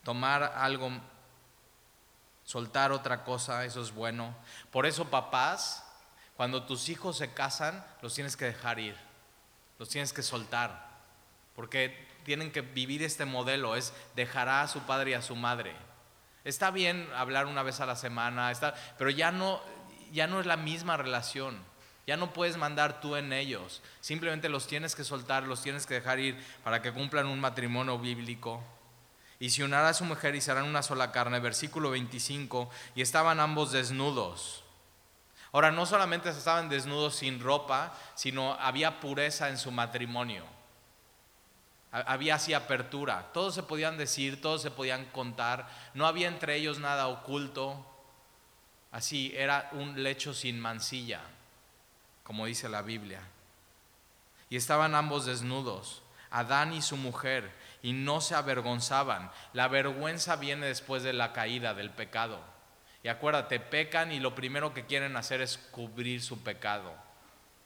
[0.03, 0.91] tomar algo,
[2.43, 4.35] soltar otra cosa, eso es bueno.
[4.71, 5.85] Por eso, papás,
[6.35, 8.95] cuando tus hijos se casan, los tienes que dejar ir,
[9.77, 10.87] los tienes que soltar,
[11.55, 15.75] porque tienen que vivir este modelo, es dejará a su padre y a su madre.
[16.43, 19.61] Está bien hablar una vez a la semana, está, pero ya no,
[20.11, 21.67] ya no es la misma relación.
[22.07, 23.83] Ya no puedes mandar tú en ellos.
[24.01, 27.99] Simplemente los tienes que soltar, los tienes que dejar ir para que cumplan un matrimonio
[27.99, 28.63] bíblico
[29.39, 31.39] y se unirá a su mujer y serán una sola carne.
[31.39, 34.63] Versículo 25, y estaban ambos desnudos.
[35.51, 40.45] Ahora, no solamente estaban desnudos sin ropa, sino había pureza en su matrimonio.
[41.91, 43.31] Había así apertura.
[43.33, 45.67] Todos se podían decir, todos se podían contar.
[45.95, 47.83] No había entre ellos nada oculto.
[48.91, 51.21] Así, era un lecho sin mancilla,
[52.23, 53.21] como dice la Biblia.
[54.49, 57.51] Y estaban ambos desnudos, Adán y su mujer,
[57.82, 59.32] y no se avergonzaban.
[59.53, 62.39] La vergüenza viene después de la caída, del pecado.
[63.03, 66.93] Y acuérdate, pecan y lo primero que quieren hacer es cubrir su pecado.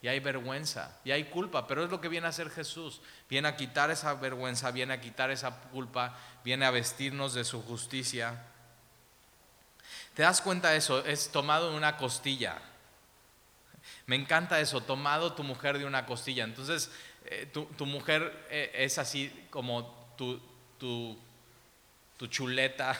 [0.02, 3.02] Y hay vergüenza, y hay culpa, pero es lo que viene a hacer Jesús.
[3.30, 7.64] Viene a quitar esa vergüenza, viene a quitar esa culpa, viene a vestirnos de su
[7.64, 8.44] justicia.
[10.14, 11.04] ¿Te das cuenta de eso?
[11.06, 12.62] Es tomado de una costilla.
[14.06, 16.44] Me encanta eso, tomado tu mujer de una costilla.
[16.44, 16.92] Entonces,
[17.26, 20.40] eh, tu, mujer eh, es así como tu,
[20.80, 22.98] tu, chuleta.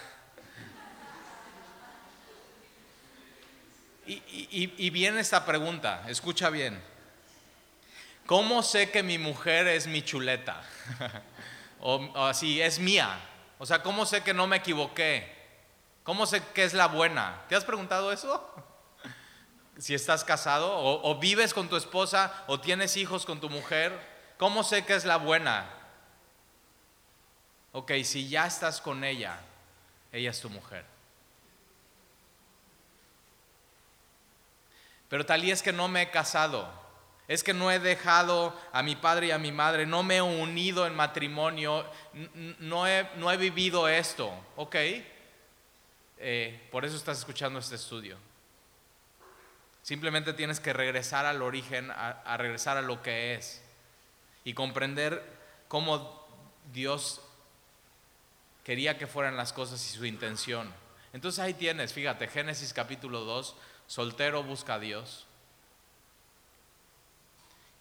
[4.06, 6.82] Y, viene esta pregunta, escucha bien.
[8.26, 10.62] ¿Cómo sé que mi mujer es mi chuleta?
[11.80, 13.20] o, así, es mía.
[13.60, 15.32] O sea, ¿cómo sé que no me equivoqué?
[16.04, 17.44] ¿Cómo sé que es la buena?
[17.48, 18.50] ¿Te has preguntado eso?
[19.80, 23.92] Si estás casado o, o vives con tu esposa o tienes hijos con tu mujer,
[24.38, 25.68] ¿cómo sé que es la buena?
[27.74, 29.40] Ok, si ya estás con ella,
[30.12, 30.86] ella es tu mujer.
[35.10, 36.72] Pero tal y es que no me he casado,
[37.28, 40.22] es que no he dejado a mi padre y a mi madre, no me he
[40.22, 41.86] unido en matrimonio,
[42.60, 44.76] no he, no he vivido esto, ok.
[46.20, 48.18] Eh, por eso estás escuchando este estudio.
[49.82, 53.64] Simplemente tienes que regresar al origen, a regresar a lo que es
[54.44, 55.24] y comprender
[55.68, 56.24] cómo
[56.72, 57.22] Dios
[58.64, 60.74] quería que fueran las cosas y su intención.
[61.12, 63.56] Entonces ahí tienes, fíjate, Génesis capítulo 2,
[63.88, 65.28] soltero busca a Dios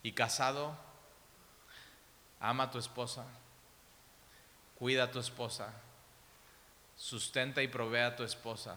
[0.02, 0.76] y casado,
[2.40, 3.24] ama a tu esposa,
[4.78, 5.72] cuida a tu esposa,
[6.96, 8.76] sustenta y provee a tu esposa.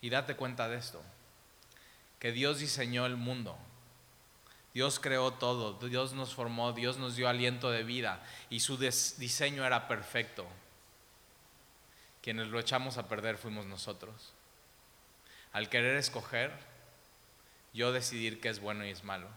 [0.00, 1.02] Y date cuenta de esto,
[2.18, 3.58] que Dios diseñó el mundo
[4.76, 9.64] Dios creó todo, Dios nos formó, Dios nos dio aliento de vida y su diseño
[9.64, 10.46] era perfecto.
[12.20, 14.34] Quienes lo echamos a perder fuimos nosotros.
[15.54, 16.52] Al querer escoger,
[17.72, 19.30] yo decidir qué es bueno y es malo.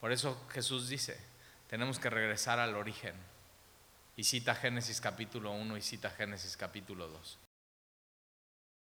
[0.00, 1.20] Por eso Jesús dice,
[1.68, 3.14] tenemos que regresar al origen.
[4.16, 7.38] Y cita Génesis capítulo 1 y cita Génesis capítulo 2.